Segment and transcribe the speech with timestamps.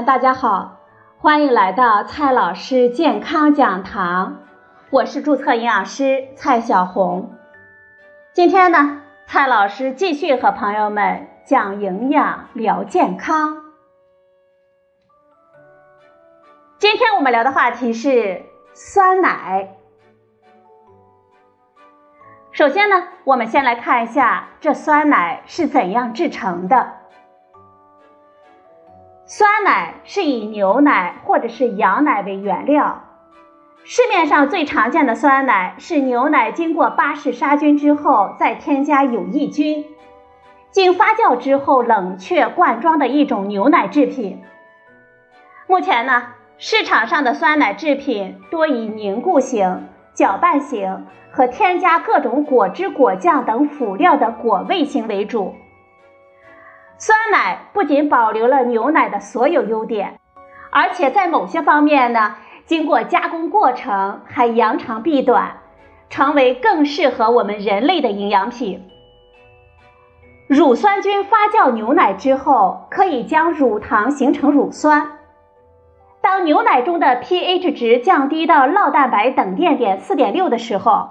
[0.00, 0.78] 大家好，
[1.18, 4.38] 欢迎来到蔡老师健康讲堂，
[4.90, 7.34] 我是注册营养师蔡小红。
[8.32, 13.58] 今天呢，蔡老师继续和朋友们讲营养聊健康。
[16.78, 19.76] 今天我们聊的话题是酸奶。
[22.50, 27.01] 首先呢，我们先来看一下这酸奶是怎样制成的。
[29.34, 33.04] 酸奶是以牛奶或者是羊奶为原料，
[33.82, 39.86] 市面上最常见的酸奶是牛奶经过巴氏杀菌之后再添加有益菌，
[40.70, 44.42] 经发酵之后冷却灌装的一种牛奶制品。
[45.66, 46.24] 目前呢，
[46.58, 55.54] 市场上的酸奶制品多以凝固型、搅拌型和添加各种果汁、果酱等辅料的果味型为主。
[57.04, 60.20] 酸奶不仅保留了牛奶的所有优点，
[60.70, 65.56] 而且在某些方面呢，经过加工过程还扬长避短，
[66.10, 68.88] 成为更适合我们人类的营养品。
[70.46, 75.18] 乳酸菌发酵牛奶之后，可以将乳糖形成乳酸。
[76.20, 81.08] 当牛奶中的 pH 值降低到酪蛋白等电点四点六的时候，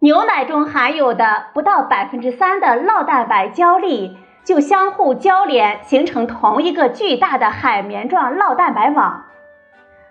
[0.00, 4.18] 牛奶中含有的不到百分之三的酪蛋白胶粒。
[4.46, 9.24] 就相互交连，形成同一个巨大的海绵状酪蛋白网，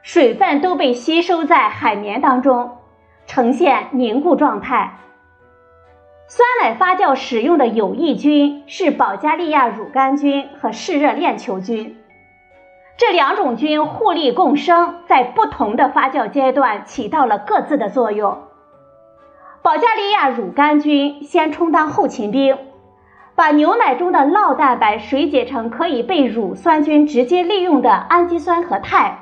[0.02, 2.80] 水分都被吸收在海绵当中，
[3.25, 4.97] 呈现凝固状态。
[6.28, 11.97] 酸奶发酵使用的有益菌是保加利亚乳杆菌和嗜热链球菌，
[12.97, 18.38] 这两种菌互利共生，在不同的发酵阶段起到了各自的作用。
[19.61, 22.58] 保加利亚乳杆菌先充当后勤兵。
[23.36, 29.19] 把牛奶中的酪蛋白水解成可以被乳酸菌直接利用的氨基酸和肽。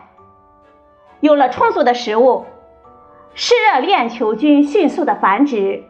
[1.19, 2.45] 有了充足的食物，
[3.33, 5.83] 嗜热链球菌迅速的繁殖，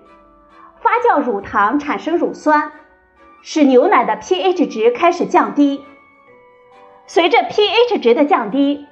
[0.82, 2.72] 发酵乳糖产生乳酸，
[3.42, 5.84] 使牛奶的 pH 值开始降低。
[7.06, 8.86] 随着 pH 值的降低，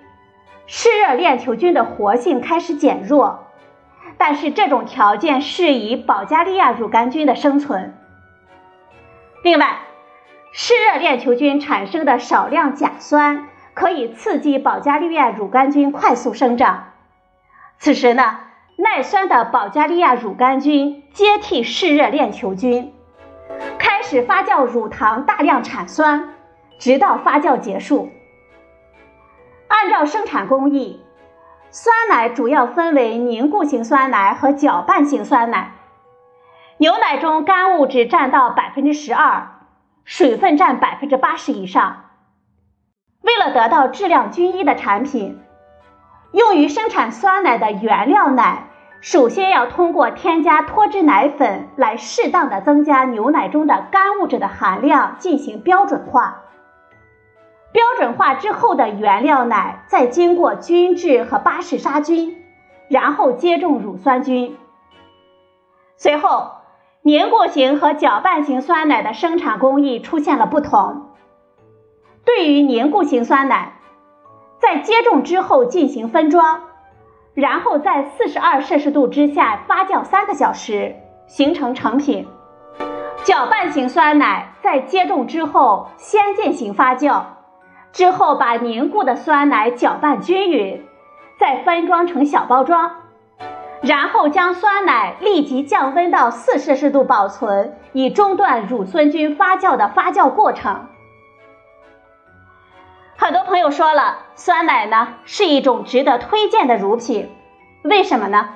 [0.67, 3.47] 嗜热链球菌的活性开始减弱，
[4.17, 7.97] 但是这种条件适宜保加利亚乳杆菌的生存。
[9.43, 9.79] 另外，
[10.51, 16.89] 嗜热链球菌产生的少量甲酸可以刺激保加利亚乳杆菌快速生长。
[17.79, 18.39] 此时呢，
[18.77, 22.93] 耐酸的保加利亚乳杆菌接替嗜热链球菌，
[23.79, 26.35] 开始发酵乳糖，大量产酸，
[26.77, 28.11] 直到发酵结束。
[29.67, 31.01] 按照生产工艺，
[31.71, 35.71] 酸奶主要分为凝固型酸奶和搅拌型酸奶。
[36.81, 39.49] 牛奶中干物质占到百分之十二，
[40.03, 42.05] 水分占百分之八十以上。
[43.21, 45.39] 为了得到质量均一的产品，
[46.31, 48.63] 用于生产酸奶的原料奶，
[48.99, 56.45] 首先要通过添加脱脂奶粉来适当的增加牛奶中的干物质的含量进行标准化。
[57.71, 62.43] 标准化之后的原料奶再经过均质和巴氏杀菌，
[62.89, 64.57] 然后接种乳酸菌，
[65.95, 66.59] 随后。
[67.03, 71.07] 凝固型和搅拌型酸奶的生产工艺出现了不同。
[72.23, 73.73] 对于凝固型酸奶，
[74.59, 76.61] 在接种之后进行分装，
[77.33, 80.95] 然后在四十二摄氏度之下发酵三个小时，
[81.25, 82.27] 形成成品。
[83.23, 87.23] 搅拌型酸奶在接种之后先进行发酵，
[87.91, 90.85] 之后把凝固的酸奶搅拌均匀，
[91.39, 92.91] 再分装成小包装。
[93.81, 100.87] 然后将酸奶立即降温到四摄氏度保存，以中断乳酸菌发酵的发酵过程。
[103.17, 107.31] 很多朋友说了，酸奶呢是一种值得推荐的乳品，
[107.83, 108.49] 为什么呢？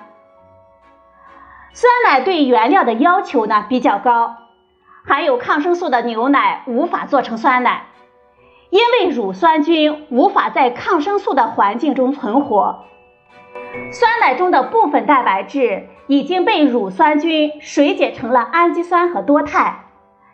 [1.74, 4.36] 酸奶对原料的要求呢比较高，
[5.08, 7.88] 含有抗生素的牛奶无法做成酸奶，
[8.70, 12.86] 因为乳酸菌无法在抗生素的环境中存活。
[13.92, 19.86] 酸奶中的部分蛋白质已经被乳酸菌水解成了氨基酸和多肽，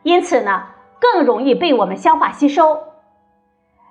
[0.03, 0.63] 因此呢，
[0.99, 2.83] 更容易被我们消化吸收。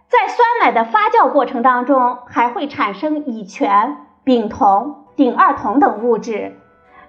[0.08, 6.58] 在酸奶的发酵过程当中，还会产生乙醛、丙酮、丙二酮等物质，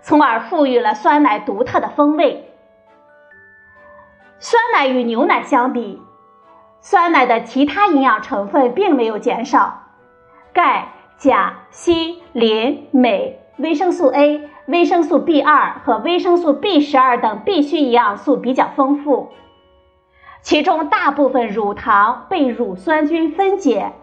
[0.01, 2.47] 从而赋予了酸奶独特的风味。
[4.37, 5.99] 酸奶与牛奶相比，
[6.79, 9.83] 酸奶的其他营养成分并没有减少，
[10.53, 10.89] 钙。
[11.21, 19.29] 钾、锌、磷、镁、维生素 A、维生素 B 二和维生素 B 十二等必需营养素比较丰富。
[20.41, 23.93] 其中大部分乳糖被乳酸菌分解。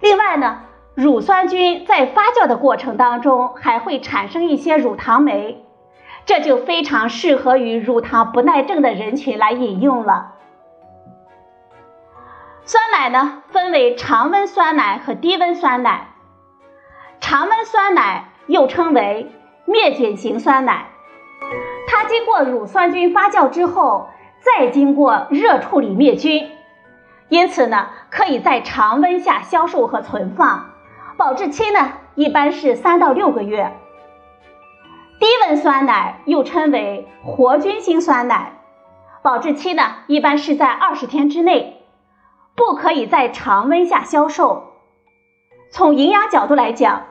[0.00, 0.60] 另外呢，
[0.94, 5.62] 乳酸菌在发酵的过程当中还会产生一些乳糖酶，
[6.24, 10.36] 这就非常适合于乳糖不耐症的人群来饮用了。
[12.64, 16.11] 酸奶呢，分为常温酸奶和低温酸奶。
[17.22, 19.30] 常温酸奶又称为
[19.64, 20.88] 灭菌型酸奶，
[21.86, 24.08] 它经过乳酸菌发酵之后，
[24.40, 26.50] 再经过热处理灭菌。
[27.28, 30.72] 因此呢，可以在常温下销售和存放，
[31.16, 33.72] 保质期呢一般是三到六个月。
[35.20, 38.54] 低温酸奶又称为活菌型酸奶，
[39.22, 41.84] 保质期呢一般是在二十天之内，
[42.56, 44.72] 不可以在常温下销售。
[45.70, 47.04] 从营养角度来讲，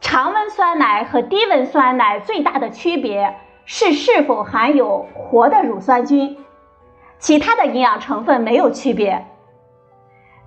[0.00, 6.38] 常温酸奶和低温酸奶最大的区别是是否含有活的乳酸菌。
[7.18, 9.26] 其他的营养成分没有区别。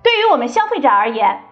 [0.02, 1.42] 对于我们消费者而言，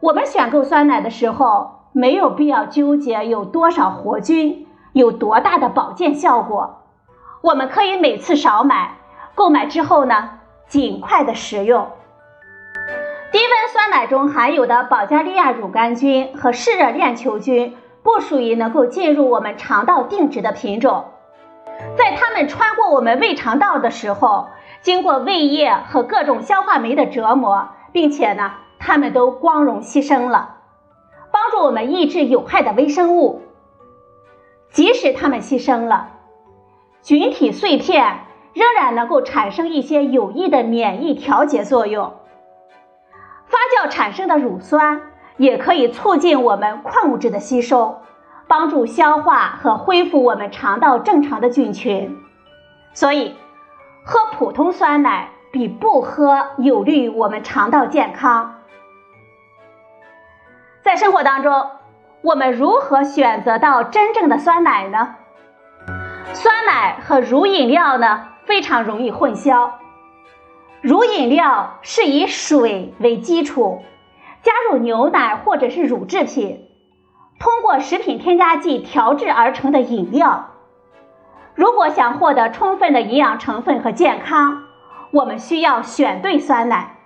[0.00, 6.82] 我们选购酸奶的时候，没有必要纠结有多少活菌，有多大的保健效果。
[7.40, 8.98] 我们可以每次少买，
[9.34, 10.38] 购买之后呢，
[10.68, 11.88] 尽快的食用。
[13.32, 21.06] 低温酸奶中含有的保加利亚乳杆菌和嗜热链球菌，不属于能够进入我们肠道定植的品种。
[21.96, 24.48] 在它们穿过我们胃肠道的时候，
[24.82, 30.56] 经过胃液和各种消化酶的折磨，并且呢，它们都光荣牺牲了，
[31.30, 33.40] 帮助我们抑制有害的微生物。
[34.70, 36.10] 即使它们牺牲了，
[37.00, 42.12] 菌体碎片仍然能够产生一些有益的免疫调节作用。
[43.52, 45.02] 发酵产生的乳酸
[45.36, 48.00] 也可以促进我们矿物质的吸收。
[48.48, 52.18] 帮助消化和恢复我们肠道正常的菌群，
[52.92, 53.34] 所以
[54.04, 58.56] 喝普通酸奶比不喝有利于我们肠道健康。
[60.82, 61.70] 在生活当中，
[62.20, 65.14] 我们如何选择到真正的酸奶呢？
[66.34, 69.70] 酸奶和乳饮料呢非常容易混淆。
[70.82, 73.82] 乳饮料是以水为基础，
[74.42, 76.68] 加入牛奶或者是乳制品。
[77.38, 80.50] 通过食品添加剂调制而成的饮料，
[81.54, 84.64] 如果想获得充分的营养成分和健康，
[85.12, 86.96] 我们需要选对酸奶。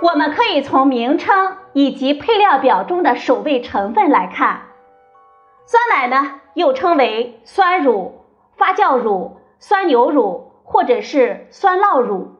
[0.00, 4.62] 我们可以从名称以及配料表中的首位成分来看，
[5.66, 8.24] 酸奶呢又称为酸乳、
[8.56, 12.36] 发酵乳、酸牛乳或者是酸酪乳。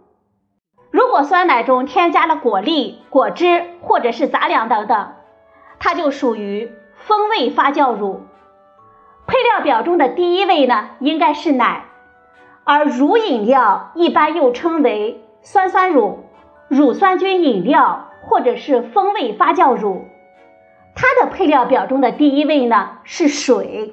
[0.92, 5.14] 如果酸奶中添加了果粒、果汁或者是杂粮等等。
[5.84, 8.20] 它就属于风味发酵乳，
[9.26, 11.86] 配料表中的第一位呢应该是奶，
[12.62, 16.20] 而乳饮料一般又称为酸酸乳、
[16.68, 20.04] 乳酸菌饮料或者是风味发酵乳，
[20.94, 23.92] 它的配料表中的第一位呢是水。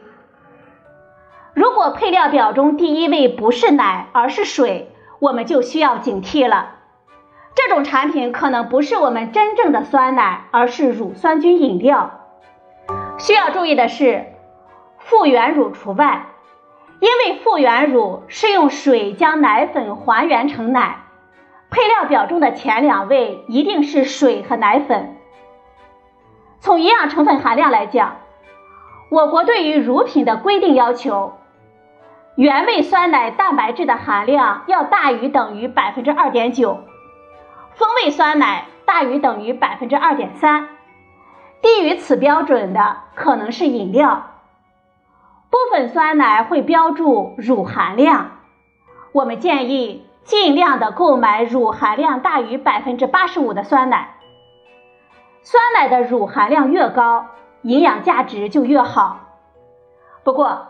[1.55, 6.75] 如果配料表中第一位不是奶而是水，我们就需要警惕了。
[7.55, 12.11] 这种产品可能不是我们真正的酸奶，而是乳酸菌饮料。
[13.17, 14.27] 需要注意的是，
[14.97, 16.27] 复原乳除外，
[16.99, 21.03] 因为复原乳是用水将奶粉还原成奶。
[21.69, 25.18] 配料表中的前两位一定是水和奶粉。
[26.59, 28.18] 从营养成分含量来讲，
[29.11, 31.33] 我国对于乳品的规定要求，
[32.35, 36.79] 原味酸奶蛋白质的含量要大于等于百分之二点九。
[37.80, 40.68] 风味酸奶大于等于百分之二点三，
[41.62, 44.31] 低于此标准的可能是饮料。
[45.50, 48.31] 部分酸奶会标注乳含量，
[49.14, 54.16] 我们建议尽量的购买乳含量大于百分之八十五的酸奶。
[55.42, 57.28] 酸奶的乳含量越高，
[57.62, 59.21] 营养价值就越好。
[60.26, 60.68] 不过，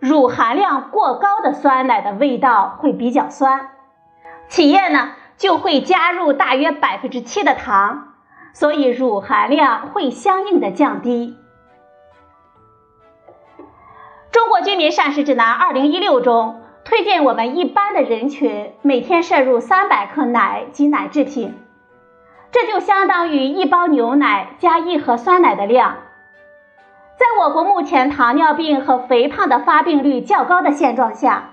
[0.00, 3.70] 乳含量过高的酸奶的味道会比较酸，
[4.48, 5.12] 企业呢？
[5.38, 8.14] 就会加入大约百分之七的糖，
[8.52, 11.36] 所以乳含量会相应的降低。
[14.32, 21.54] 中国居民膳食指南二零一六中推荐我们一般的人群每天摄入三百克奶及奶制品，
[22.50, 25.98] 这就相当于一包牛奶加一盒酸奶的量。
[27.16, 31.50] 在我国目前糖尿病和肥胖的发病率较高的现状下。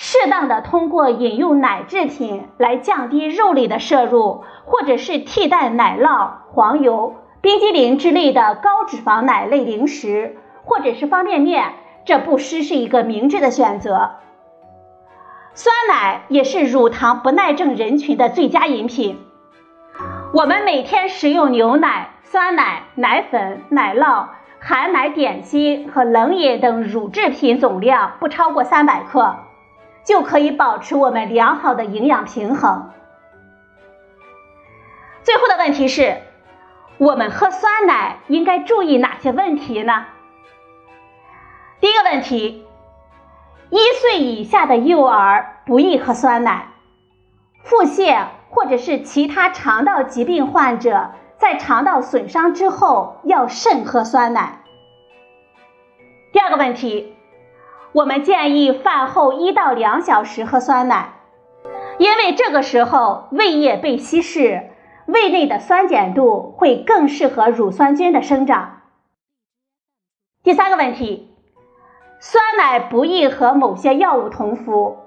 [0.00, 11.72] 适当的通过饮用奶制品来降低肉类的摄入，或者是替代奶酪、黄油、冰激凌之类的高脂肪奶类零食，或者是方便面，
[12.04, 14.10] 这不失是一个明智的选择。
[15.54, 19.18] 酸奶也是乳糖不耐症人群的最佳饮品。
[20.32, 24.26] 我们每天食用牛奶、酸奶、奶粉、奶酪、
[24.60, 29.34] 含奶点心和冷饮等乳制品总量不超过三百克，
[30.08, 32.92] 就可以保持我们良好的营养平衡。
[35.22, 36.22] 最后的问题是，
[36.96, 40.06] 我们喝酸奶应该注意哪些问题呢？
[41.80, 42.66] 第一个问题，
[43.68, 46.68] 一岁以下的幼儿不宜喝酸奶，
[47.62, 54.60] 腹泻或者是其他肠道疾病患者在肠道损伤之后要慎喝酸奶。
[56.32, 57.14] 第二个问题，
[57.92, 61.14] 我们建议饭后一到两小时喝酸奶，
[61.98, 64.70] 因为这个时候胃液被稀释，
[65.06, 68.82] 胃内的酸碱度会更适合乳酸菌的生长。
[70.42, 71.26] 第三个问题。
[72.20, 74.98] 酸奶不宜和某些药物同服，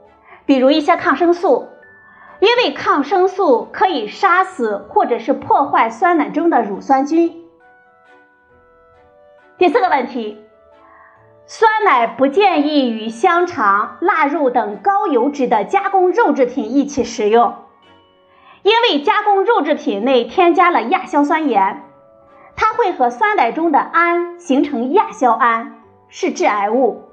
[0.46, 1.68] 比如一些抗生素，
[2.40, 7.50] 因为抗生素可以杀死或者是破坏酸奶中的乳酸菌。
[9.58, 10.42] 第四个问题，
[11.54, 17.56] 酸奶不建议与香肠、腊肉等高油脂的加工肉制品一起食用，
[18.64, 21.84] 因为加工肉制品内添加了亚硝酸盐，
[22.56, 25.82] 它会和酸奶中的氨形成亚硝胺。
[26.08, 27.04] 是致癌物。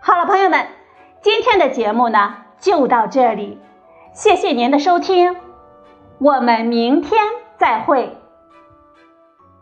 [0.00, 0.68] 好了，朋友们，
[1.22, 3.58] 今天的节目呢就到这里，
[4.12, 5.36] 谢谢您的收听，
[6.18, 7.20] 我们明天
[7.56, 8.16] 再会。